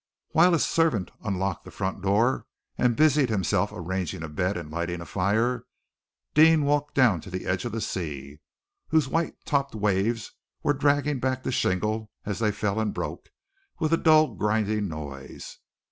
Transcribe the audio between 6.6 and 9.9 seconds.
walked down to the edge of the sea, whose white topped